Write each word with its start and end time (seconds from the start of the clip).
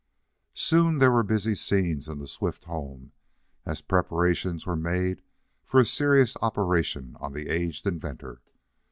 Soon 0.55 0.97
there 0.97 1.11
were 1.11 1.21
busy 1.21 1.53
scenes 1.53 2.09
in 2.09 2.17
the 2.17 2.25
Swift 2.27 2.63
home, 2.63 3.11
as 3.67 3.81
preparations 3.83 4.65
were 4.65 4.75
made 4.75 5.21
for 5.63 5.79
a 5.79 5.85
serious 5.85 6.35
operation 6.41 7.15
on 7.19 7.33
the 7.33 7.49
aged 7.49 7.85
inventor. 7.85 8.41